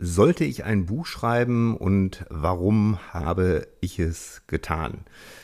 [0.00, 4.98] Sollte ich ein Buch schreiben und warum habe ich es getan?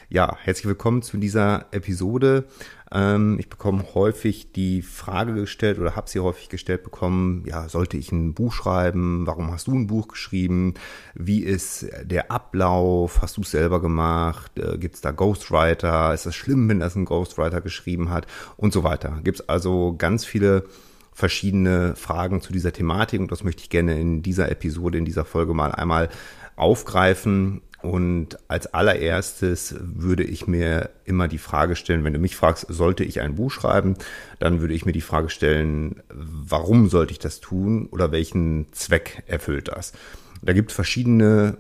[0.09, 2.45] Ja, herzlich willkommen zu dieser Episode.
[2.93, 7.97] Ähm, ich bekomme häufig die Frage gestellt oder habe sie häufig gestellt bekommen, ja, sollte
[7.97, 9.27] ich ein Buch schreiben?
[9.27, 10.75] Warum hast du ein Buch geschrieben?
[11.15, 13.23] Wie ist der Ablauf?
[13.23, 14.57] Hast du es selber gemacht?
[14.57, 16.15] Äh, Gibt es da Ghostwriter?
[16.15, 18.29] Ist das schlimm, wenn das ein Ghostwriter geschrieben hat?
[18.57, 19.19] Und so weiter.
[19.25, 20.69] Gibt es also ganz viele
[21.15, 25.25] verschiedene Fragen zu dieser Thematik und das möchte ich gerne in dieser Episode, in dieser
[25.25, 26.09] Folge mal einmal
[26.57, 27.63] aufgreifen.
[27.83, 33.05] Und als allererstes würde ich mir immer die Frage stellen, wenn du mich fragst, sollte
[33.05, 33.97] ich ein Buch schreiben,
[34.39, 39.23] dann würde ich mir die Frage stellen, warum sollte ich das tun oder welchen Zweck
[39.27, 39.93] erfüllt das?
[40.41, 41.59] Da gibt es verschiedene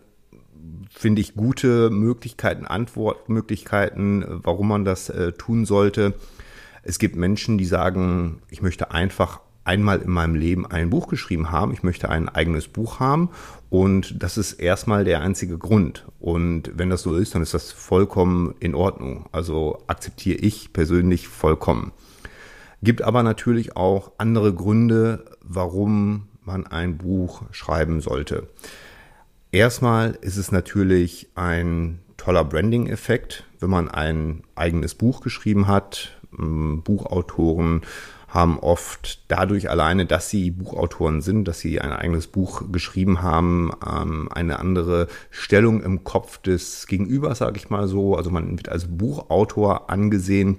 [0.97, 6.15] finde ich, gute Möglichkeiten, Antwortmöglichkeiten, warum man das äh, tun sollte.
[6.83, 11.51] Es gibt Menschen, die sagen, ich möchte einfach einmal in meinem Leben ein Buch geschrieben
[11.51, 11.73] haben.
[11.73, 13.31] Ich möchte ein eigenes Buch haben
[13.71, 16.07] und das ist erstmal der einzige Grund.
[16.21, 19.27] Und wenn das so ist, dann ist das vollkommen in Ordnung.
[19.33, 21.93] Also akzeptiere ich persönlich vollkommen.
[22.83, 28.49] Gibt aber natürlich auch andere Gründe, warum man ein Buch schreiben sollte.
[29.51, 36.21] Erstmal ist es natürlich ein toller Branding-Effekt, wenn man ein eigenes Buch geschrieben hat.
[36.37, 37.83] Buchautoren
[38.35, 43.71] haben oft dadurch alleine, dass sie Buchautoren sind, dass sie ein eigenes Buch geschrieben haben,
[43.87, 48.17] ähm, eine andere Stellung im Kopf des Gegenübers, sage ich mal so.
[48.17, 50.59] Also man wird als Buchautor angesehen,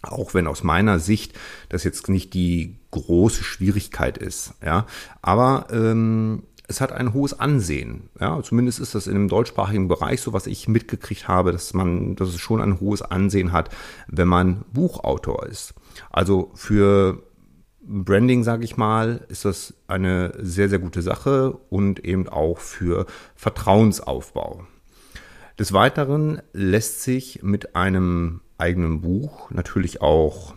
[0.00, 4.54] auch wenn aus meiner Sicht das jetzt nicht die große Schwierigkeit ist.
[4.64, 4.86] Ja,
[5.20, 8.08] aber ähm, es hat ein hohes Ansehen.
[8.18, 12.16] Ja, zumindest ist das in dem deutschsprachigen Bereich so, was ich mitgekriegt habe, dass man,
[12.16, 13.68] dass es schon ein hohes Ansehen hat,
[14.08, 15.74] wenn man Buchautor ist.
[16.10, 17.22] Also für
[17.82, 23.06] Branding, sage ich mal, ist das eine sehr, sehr gute Sache und eben auch für
[23.36, 24.64] Vertrauensaufbau.
[25.58, 30.54] Des Weiteren lässt sich mit einem eigenen Buch natürlich auch,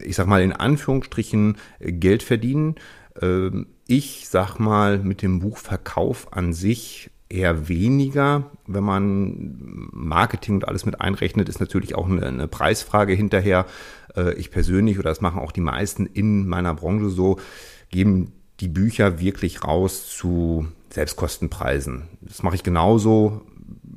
[0.00, 2.74] ich sag mal in Anführungsstrichen, Geld verdienen.
[3.22, 8.50] Ähm, ich sag mal, mit dem Buchverkauf an sich eher weniger.
[8.66, 13.66] Wenn man Marketing und alles mit einrechnet, ist natürlich auch eine, eine Preisfrage hinterher.
[14.16, 17.38] Äh, ich persönlich, oder das machen auch die meisten in meiner Branche so,
[17.90, 22.08] geben die Bücher wirklich raus zu Selbstkostenpreisen.
[22.22, 23.42] Das mache ich genauso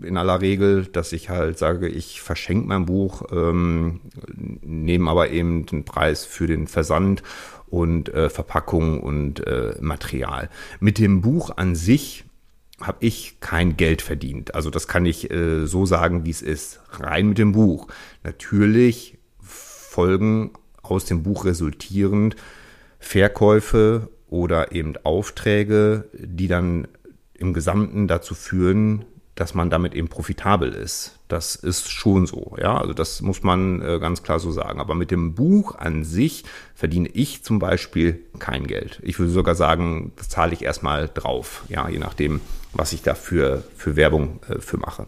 [0.04, 4.02] in aller Regel, dass ich halt sage, ich verschenke mein Buch, ähm,
[4.62, 7.24] nehme aber eben den Preis für den Versand
[7.68, 10.50] und äh, Verpackung und äh, Material.
[10.80, 12.26] Mit dem Buch an sich
[12.82, 14.56] habe ich kein Geld verdient.
[14.56, 16.80] Also das kann ich äh, so sagen, wie es ist.
[16.92, 17.88] Rein mit dem Buch.
[18.24, 22.36] Natürlich folgen aus dem Buch resultierend
[23.00, 26.88] Verkäufe oder eben Aufträge, die dann
[27.34, 29.06] im Gesamten dazu führen,
[29.40, 31.18] dass man damit eben profitabel ist.
[31.30, 32.78] Das ist schon so, ja.
[32.78, 34.82] Also das muss man äh, ganz klar so sagen.
[34.82, 36.44] Aber mit dem Buch an sich
[36.76, 39.00] verdiene ich zum Beispiel kein Geld.
[39.02, 42.42] Ich würde sogar sagen, das zahle ich erstmal drauf, ja, je nachdem,
[42.74, 45.08] was ich dafür für Werbung äh, für mache.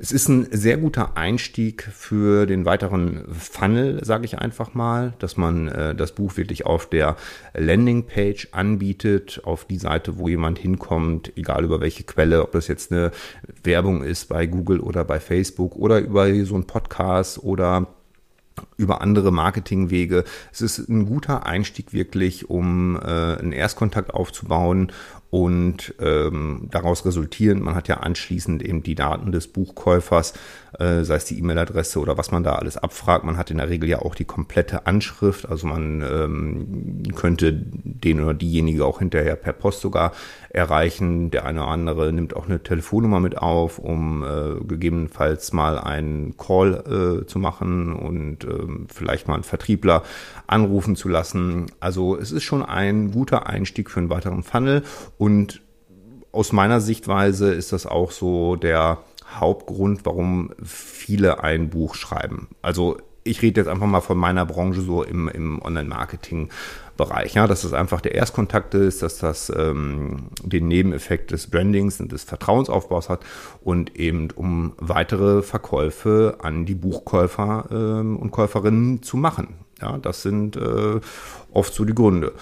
[0.00, 5.36] Es ist ein sehr guter Einstieg für den weiteren Funnel, sage ich einfach mal, dass
[5.36, 7.16] man äh, das Buch wirklich auf der
[7.54, 12.92] Landingpage anbietet, auf die Seite, wo jemand hinkommt, egal über welche Quelle, ob das jetzt
[12.92, 13.10] eine
[13.64, 17.88] Werbung ist bei Google oder bei Facebook oder über so einen Podcast oder
[18.76, 20.24] über andere Marketingwege.
[20.52, 24.92] Es ist ein guter Einstieg wirklich, um äh, einen Erstkontakt aufzubauen
[25.30, 30.32] und ähm, daraus resultierend, man hat ja anschließend eben die Daten des Buchkäufers,
[30.78, 33.24] äh, sei es die E-Mail-Adresse oder was man da alles abfragt.
[33.24, 38.22] Man hat in der Regel ja auch die komplette Anschrift, also man ähm, könnte den
[38.22, 40.12] oder diejenige auch hinterher per Post sogar
[40.48, 41.30] erreichen.
[41.30, 46.38] Der eine oder andere nimmt auch eine Telefonnummer mit auf, um äh, gegebenenfalls mal einen
[46.38, 50.02] Call äh, zu machen und äh, vielleicht mal einen Vertriebler
[50.46, 51.66] anrufen zu lassen.
[51.80, 54.82] Also es ist schon ein guter Einstieg für einen weiteren Funnel
[55.18, 55.60] und
[56.32, 58.98] aus meiner Sichtweise ist das auch so der
[59.34, 62.48] Hauptgrund, warum viele ein Buch schreiben.
[62.62, 66.48] Also ich rede jetzt einfach mal von meiner Branche so im, im Online-Marketing
[66.98, 67.34] Bereich.
[67.34, 72.12] Ja, dass es einfach der Erstkontakt ist, dass das ähm, den Nebeneffekt des Brandings und
[72.12, 73.20] des Vertrauensaufbaus hat
[73.62, 79.54] und eben um weitere Verkäufe an die Buchkäufer ähm, und Käuferinnen zu machen.
[79.80, 81.00] Ja, das sind äh,
[81.52, 82.32] oft so die Gründe.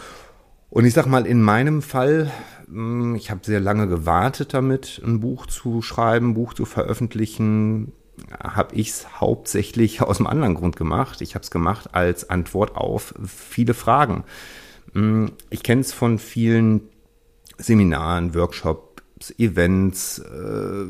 [0.70, 2.30] Und ich sag mal, in meinem Fall,
[2.68, 7.92] ich habe sehr lange gewartet damit, ein Buch zu schreiben, ein Buch zu veröffentlichen
[8.32, 11.20] habe ich es hauptsächlich aus einem anderen Grund gemacht.
[11.20, 14.24] Ich habe es gemacht als Antwort auf viele Fragen.
[14.92, 16.82] Mm, ich kenne es von vielen
[17.58, 20.86] Seminaren, Workshops, Events, äh,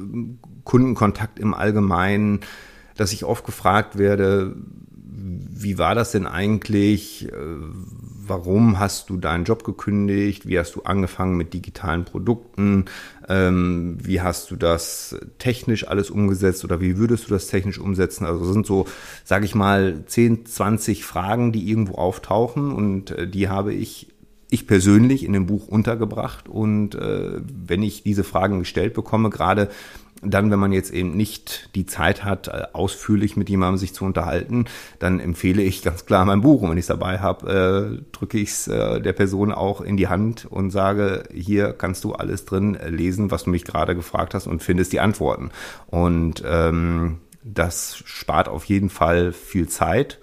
[0.64, 2.40] Kundenkontakt im Allgemeinen,
[2.96, 4.56] dass ich oft gefragt werde,
[4.99, 7.29] wie war das denn eigentlich?
[8.28, 10.49] Warum hast du deinen Job gekündigt?
[10.49, 12.87] Wie hast du angefangen mit digitalen Produkten?
[13.28, 18.26] Ähm, wie hast du das technisch alles umgesetzt oder wie würdest du das technisch umsetzen?
[18.26, 18.87] Also sind so,
[19.25, 24.08] sage ich mal, 10, 20 Fragen, die irgendwo auftauchen und äh, die habe ich
[24.49, 29.70] ich persönlich in dem Buch untergebracht und äh, wenn ich diese Fragen gestellt bekomme, gerade
[30.22, 34.04] dann, wenn man jetzt eben nicht die Zeit hat, äh, ausführlich mit jemandem sich zu
[34.04, 34.66] unterhalten,
[34.98, 36.62] dann empfehle ich ganz klar mein Buch.
[36.62, 39.96] Und wenn ich es dabei habe, äh, drücke ich es äh, der Person auch in
[39.96, 43.94] die Hand und sage, hier kannst du alles drin äh, lesen, was du mich gerade
[43.94, 45.50] gefragt hast und findest die Antworten.
[45.86, 50.19] Und ähm, das spart auf jeden Fall viel Zeit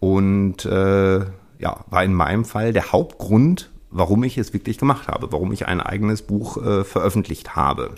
[0.00, 1.20] und äh,
[1.58, 5.66] ja, war in meinem Fall der Hauptgrund, warum ich es wirklich gemacht habe, warum ich
[5.66, 7.94] ein eigenes Buch äh, veröffentlicht habe.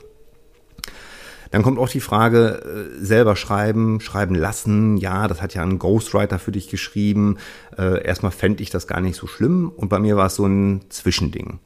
[1.55, 4.97] Dann kommt auch die Frage, äh, selber schreiben, schreiben lassen.
[4.97, 7.37] Ja, das hat ja ein Ghostwriter für dich geschrieben.
[7.79, 9.69] Äh, erstmal fände ich das gar nicht so schlimm.
[9.69, 11.61] Und bei mir war es so ein Zwischending.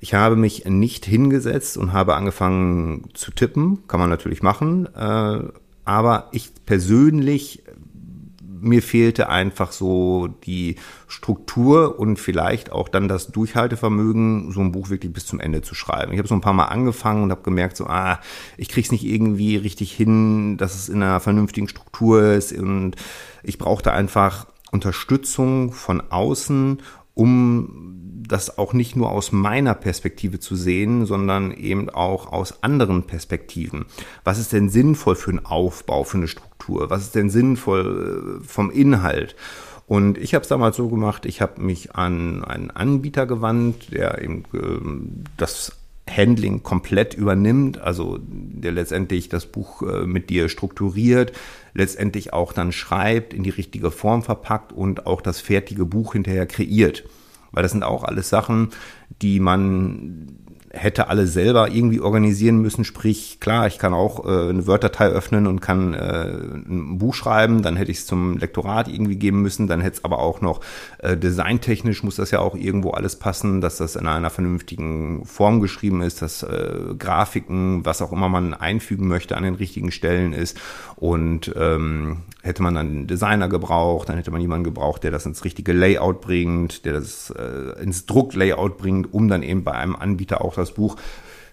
[0.00, 3.86] Ich habe mich nicht hingesetzt und habe angefangen zu tippen.
[3.86, 4.88] Kann man natürlich machen.
[4.94, 5.42] Äh,
[5.84, 7.64] aber ich persönlich
[8.60, 10.76] mir fehlte einfach so die
[11.06, 15.74] Struktur und vielleicht auch dann das Durchhaltevermögen, so ein Buch wirklich bis zum Ende zu
[15.74, 16.12] schreiben.
[16.12, 18.20] Ich habe so ein paar Mal angefangen und habe gemerkt, so, ah,
[18.56, 22.96] ich krieg's nicht irgendwie richtig hin, dass es in einer vernünftigen Struktur ist und
[23.42, 26.82] ich brauchte einfach Unterstützung von außen,
[27.14, 33.04] um das auch nicht nur aus meiner Perspektive zu sehen, sondern eben auch aus anderen
[33.04, 33.86] Perspektiven.
[34.24, 36.90] Was ist denn sinnvoll für einen Aufbau, für eine Struktur?
[36.90, 39.34] Was ist denn sinnvoll äh, vom Inhalt?
[39.86, 44.22] Und ich habe es damals so gemacht, ich habe mich an einen Anbieter gewandt, der
[44.22, 45.72] eben äh, das
[46.08, 51.32] Handling komplett übernimmt, also der letztendlich das Buch äh, mit dir strukturiert,
[51.74, 56.46] letztendlich auch dann schreibt, in die richtige Form verpackt und auch das fertige Buch hinterher
[56.46, 57.04] kreiert.
[57.52, 58.70] Weil das sind auch alles Sachen,
[59.22, 60.47] die man
[60.78, 62.84] hätte alle selber irgendwie organisieren müssen.
[62.84, 66.30] Sprich, klar, ich kann auch äh, eine Word-Datei öffnen und kann äh,
[66.68, 70.04] ein Buch schreiben, dann hätte ich es zum Lektorat irgendwie geben müssen, dann hätte es
[70.04, 70.60] aber auch noch
[70.98, 75.60] äh, designtechnisch muss das ja auch irgendwo alles passen, dass das in einer vernünftigen Form
[75.60, 80.32] geschrieben ist, dass äh, Grafiken, was auch immer man einfügen möchte, an den richtigen Stellen
[80.32, 80.58] ist.
[80.96, 85.26] Und ähm, hätte man dann einen Designer gebraucht, dann hätte man jemanden gebraucht, der das
[85.26, 89.96] ins richtige Layout bringt, der das äh, ins Drucklayout bringt, um dann eben bei einem
[89.96, 90.96] Anbieter auch das Buch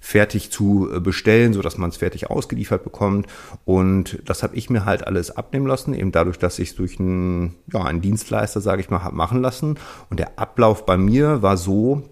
[0.05, 3.25] fertig zu äh, bestellen, so dass man es fertig ausgeliefert bekommt.
[3.65, 6.99] Und das habe ich mir halt alles abnehmen lassen, eben dadurch, dass ich es durch
[6.99, 9.79] einen, ja, einen Dienstleister, sage ich mal, habe machen lassen.
[10.11, 12.03] Und der Ablauf bei mir war so,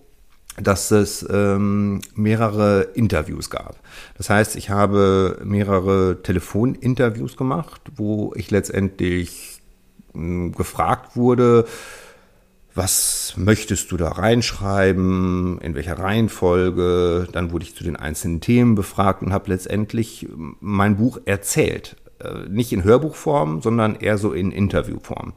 [0.59, 3.75] dass es ähm, mehrere Interviews gab.
[4.17, 9.61] Das heißt, ich habe mehrere Telefoninterviews gemacht, wo ich letztendlich
[10.15, 11.65] äh, gefragt wurde,
[12.75, 17.27] was möchtest du da reinschreiben, in welcher Reihenfolge.
[17.31, 20.27] Dann wurde ich zu den einzelnen Themen befragt und habe letztendlich
[20.59, 21.95] mein Buch erzählt.
[22.19, 25.33] Äh, nicht in Hörbuchform, sondern eher so in Interviewform.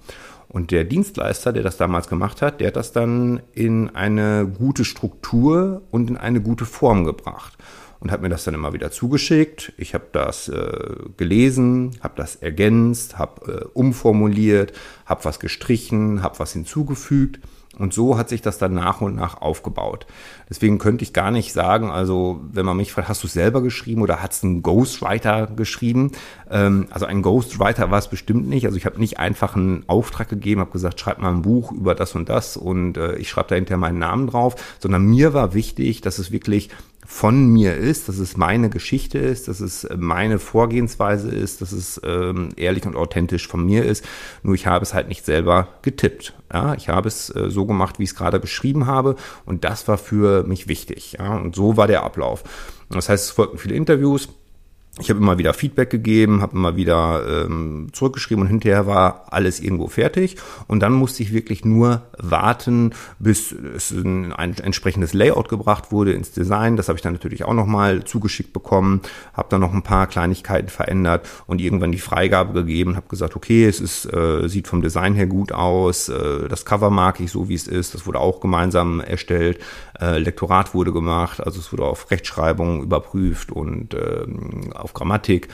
[0.49, 4.85] Und der Dienstleister, der das damals gemacht hat, der hat das dann in eine gute
[4.85, 7.59] Struktur und in eine gute Form gebracht
[8.01, 9.73] und hat mir das dann immer wieder zugeschickt.
[9.77, 14.73] Ich habe das äh, gelesen, habe das ergänzt, habe äh, umformuliert,
[15.05, 17.41] habe was gestrichen, habe was hinzugefügt.
[17.79, 20.07] Und so hat sich das dann nach und nach aufgebaut.
[20.49, 24.01] Deswegen könnte ich gar nicht sagen, also wenn man mich fragt, hast du selber geschrieben
[24.01, 26.13] oder hast du einen Ghostwriter geschrieben?
[26.51, 28.65] Ähm, also ein Ghostwriter war es bestimmt nicht.
[28.65, 31.95] Also ich habe nicht einfach einen Auftrag gegeben, habe gesagt, schreib mal ein Buch über
[31.95, 35.53] das und das und äh, ich schreibe da hinterher meinen Namen drauf, sondern mir war
[35.53, 36.71] wichtig, dass es wirklich
[37.07, 42.01] von mir ist, dass es meine Geschichte ist, dass es meine Vorgehensweise ist, dass es
[42.05, 44.05] ähm, ehrlich und authentisch von mir ist.
[44.43, 46.35] Nur ich habe es halt nicht selber getippt.
[46.53, 49.87] Ja, ich habe es äh, so gemacht, wie ich es gerade beschrieben habe, und das
[49.89, 51.17] war für mich wichtig.
[51.19, 52.43] Ja, und so war der Ablauf.
[52.91, 54.29] Das heißt, es folgten viele Interviews.
[54.99, 59.61] Ich habe immer wieder Feedback gegeben, habe immer wieder ähm, zurückgeschrieben und hinterher war alles
[59.61, 60.37] irgendwo fertig.
[60.69, 66.13] Und dann musste ich wirklich nur warten, bis es ein, ein entsprechendes Layout gebracht wurde
[66.13, 66.77] ins Design.
[66.77, 69.03] Das habe ich dann natürlich auch nochmal zugeschickt bekommen,
[69.35, 73.67] habe dann noch ein paar Kleinigkeiten verändert und irgendwann die Freigabe gegeben, habe gesagt, okay,
[73.67, 77.51] es ist, äh, sieht vom Design her gut aus, äh, das Cover mag ich so,
[77.51, 77.93] wie es ist.
[77.93, 79.59] Das wurde auch gemeinsam erstellt,
[80.01, 84.25] äh, Lektorat wurde gemacht, also es wurde auf Rechtschreibung überprüft und äh,
[84.87, 85.49] auf Grammatik.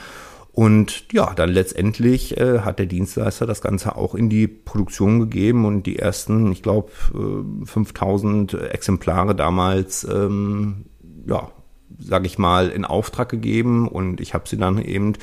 [0.53, 5.65] Und ja, dann letztendlich äh, hat der Dienstleister das Ganze auch in die Produktion gegeben
[5.65, 10.85] und die ersten, ich glaube, äh, 5000 Exemplare damals, ähm,
[11.27, 11.51] ja,
[11.99, 15.15] sage ich mal, in Auftrag gegeben und ich habe sie dann eben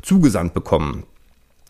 [0.00, 1.04] zugesandt bekommen.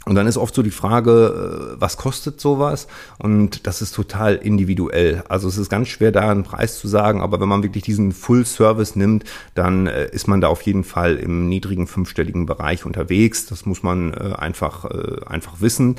[0.06, 2.86] Und dann ist oft so die Frage, äh, was kostet sowas?
[3.18, 5.22] Und das ist total individuell.
[5.28, 8.12] Also es ist ganz schwer, da einen Preis zu sagen, aber wenn man wirklich diesen
[8.12, 12.86] Full Service nimmt, dann äh, ist man da auf jeden Fall im niedrigen fünfstelligen Bereich
[12.86, 13.44] unterwegs.
[13.44, 14.84] Das muss man äh, einfach,
[15.26, 15.96] einfach wissen.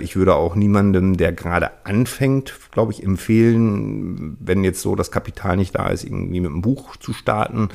[0.00, 5.56] Ich würde auch niemandem, der gerade anfängt, glaube ich, empfehlen, wenn jetzt so das Kapital
[5.56, 7.68] nicht da ist, irgendwie mit einem Buch zu starten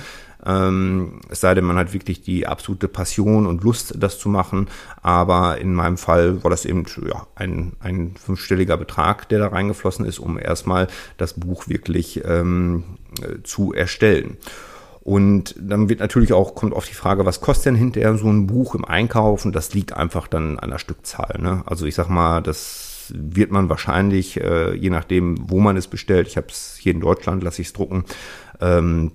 [0.45, 4.67] ähm, es sei denn, man hat wirklich die absolute Passion und Lust, das zu machen.
[5.01, 10.05] Aber in meinem Fall war das eben ja, ein, ein fünfstelliger Betrag, der da reingeflossen
[10.05, 10.87] ist, um erstmal
[11.17, 12.83] das Buch wirklich ähm,
[13.21, 14.37] äh, zu erstellen.
[15.01, 18.47] Und dann wird natürlich auch, kommt auf die Frage, was kostet denn hinterher so ein
[18.47, 19.45] Buch im Einkauf?
[19.45, 21.39] Und das liegt einfach dann an der Stückzahl.
[21.39, 21.61] Ne?
[21.67, 26.27] Also ich sag mal, das wird man wahrscheinlich, äh, je nachdem, wo man es bestellt,
[26.27, 28.05] ich habe es hier in Deutschland, lasse ich es drucken,
[28.59, 29.11] ähm,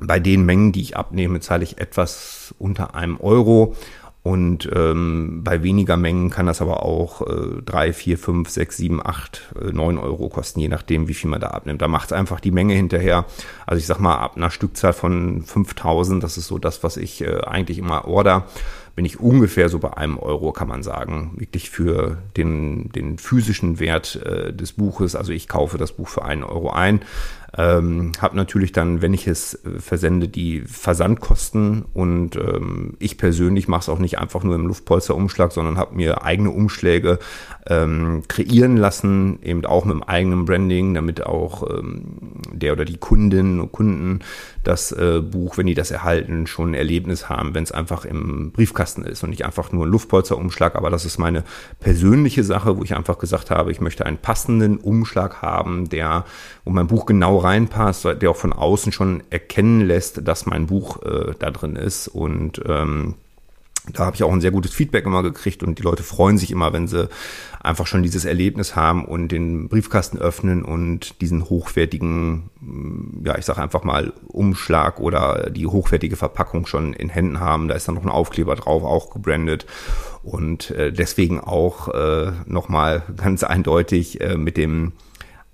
[0.00, 3.76] bei den Mengen, die ich abnehme, zahle ich etwas unter einem Euro.
[4.22, 9.06] Und ähm, bei weniger Mengen kann das aber auch äh, 3, 4, 5, 6, 7,
[9.06, 11.80] 8, äh, 9 Euro kosten, je nachdem, wie viel man da abnimmt.
[11.80, 13.24] Da macht es einfach die Menge hinterher.
[13.66, 17.22] Also ich sag mal, ab einer Stückzahl von 5000, das ist so das, was ich
[17.22, 18.46] äh, eigentlich immer order,
[18.94, 21.32] bin ich ungefähr so bei einem Euro, kann man sagen.
[21.36, 25.16] Wirklich für den, den physischen Wert äh, des Buches.
[25.16, 27.00] Also ich kaufe das Buch für einen Euro ein.
[27.56, 33.66] Ähm, habe natürlich dann, wenn ich es äh, versende, die Versandkosten und ähm, ich persönlich
[33.66, 37.18] mache es auch nicht einfach nur im Luftpolsterumschlag, sondern habe mir eigene Umschläge
[37.66, 42.98] ähm, kreieren lassen, eben auch mit dem eigenen Branding, damit auch ähm, der oder die
[42.98, 44.20] Kundinnen und Kunden
[44.62, 48.52] das äh, Buch, wenn die das erhalten, schon ein Erlebnis haben, wenn es einfach im
[48.52, 50.76] Briefkasten ist und nicht einfach nur ein Luftpolsterumschlag.
[50.76, 51.44] Aber das ist meine
[51.80, 56.24] persönliche Sache, wo ich einfach gesagt habe, ich möchte einen passenden Umschlag haben, der,
[56.64, 61.02] wo mein Buch genau reinpasst, der auch von außen schon erkennen lässt, dass mein Buch
[61.02, 63.14] äh, da drin ist und ähm,
[63.92, 66.50] da habe ich auch ein sehr gutes Feedback immer gekriegt und die Leute freuen sich
[66.50, 67.08] immer, wenn sie
[67.60, 73.46] einfach schon dieses Erlebnis haben und den Briefkasten öffnen und diesen hochwertigen, mm, ja, ich
[73.46, 77.68] sage einfach mal Umschlag oder die hochwertige Verpackung schon in Händen haben.
[77.68, 79.66] Da ist dann noch ein Aufkleber drauf, auch gebrandet
[80.22, 84.92] und äh, deswegen auch äh, nochmal ganz eindeutig äh, mit dem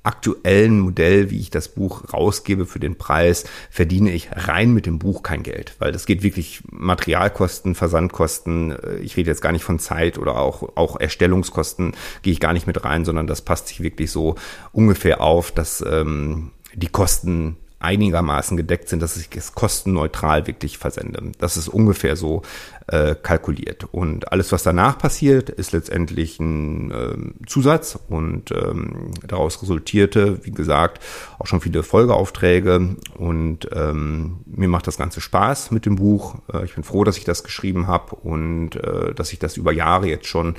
[0.06, 4.98] aktuellen Modell, wie ich das Buch rausgebe für den Preis, verdiene ich rein mit dem
[4.98, 8.70] Buch kein Geld, weil das geht wirklich Materialkosten, Versandkosten.
[8.70, 12.52] Äh, ich rede jetzt gar nicht von Zeit oder auch, auch Erstellungskosten gehe ich gar
[12.52, 14.36] nicht mit rein, sondern das passt sich wirklich so
[14.72, 21.33] ungefähr auf, dass ähm, die Kosten einigermaßen gedeckt sind, dass ich es kostenneutral wirklich versende.
[21.38, 22.42] Das ist ungefähr so
[22.87, 23.85] äh, kalkuliert.
[23.92, 30.52] Und alles, was danach passiert, ist letztendlich ein äh, Zusatz und ähm, daraus resultierte, wie
[30.52, 31.02] gesagt,
[31.38, 36.37] auch schon viele Folgeaufträge und ähm, mir macht das Ganze Spaß mit dem Buch.
[36.52, 39.73] Äh, ich bin froh, dass ich das geschrieben habe und äh, dass ich das über
[39.73, 40.54] Jahre jetzt schon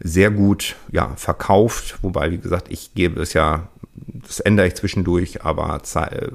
[0.00, 3.68] sehr gut ja, verkauft, wobei, wie gesagt, ich gebe es ja
[4.06, 5.80] das ändere ich zwischendurch, aber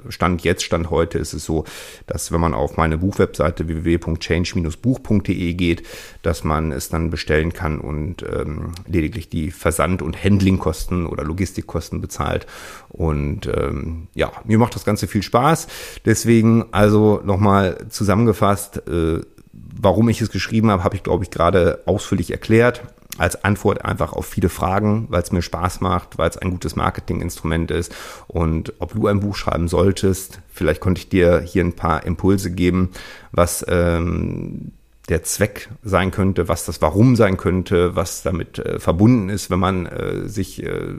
[0.10, 1.66] Stand jetzt, Stand heute ist es so,
[2.08, 5.84] dass wenn man auf meine Buchwebseite www.change-buch.de geht,
[6.22, 12.02] dass man es dann bestellen kann und ähm, lediglich die Versand- und Handlingkosten oder Logistikkosten
[12.02, 12.48] bezahlt.
[12.90, 15.68] Und ähm, ja, mir macht das Ganze viel Spaß.
[16.06, 19.22] Deswegen also nochmal zusammengefasst, äh,
[19.52, 22.82] warum ich es geschrieben habe, habe ich, glaube ich, gerade ausführlich erklärt
[23.20, 26.76] als Antwort einfach auf viele Fragen, weil es mir Spaß macht, weil es ein gutes
[26.76, 27.94] Marketinginstrument ist.
[28.28, 32.52] Und ob du ein Buch schreiben solltest, vielleicht konnte ich dir hier ein paar Impulse
[32.52, 32.92] geben,
[33.32, 34.72] was ähm,
[35.10, 39.60] der Zweck sein könnte, was das Warum sein könnte, was damit äh, verbunden ist, wenn
[39.60, 40.94] man äh, sich äh,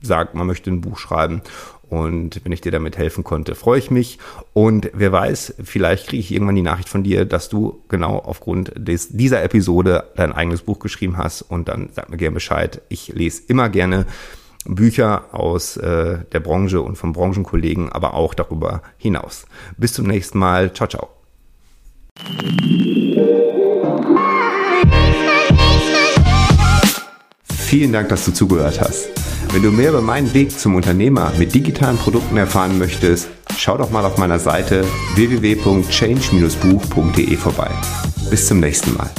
[0.00, 1.42] sagt, man möchte ein Buch schreiben.
[1.92, 4.18] Und wenn ich dir damit helfen konnte, freue ich mich.
[4.54, 8.72] Und wer weiß, vielleicht kriege ich irgendwann die Nachricht von dir, dass du genau aufgrund
[8.74, 11.42] des, dieser Episode dein eigenes Buch geschrieben hast.
[11.42, 12.80] Und dann sag mir gerne Bescheid.
[12.88, 14.06] Ich lese immer gerne
[14.64, 19.44] Bücher aus äh, der Branche und von Branchenkollegen, aber auch darüber hinaus.
[19.76, 20.72] Bis zum nächsten Mal.
[20.72, 21.10] Ciao, ciao.
[27.44, 29.21] Vielen Dank, dass du zugehört hast.
[29.52, 33.28] Wenn du mehr über meinen Weg zum Unternehmer mit digitalen Produkten erfahren möchtest,
[33.58, 37.70] schau doch mal auf meiner Seite www.change-buch.de vorbei.
[38.30, 39.10] Bis zum nächsten Mal.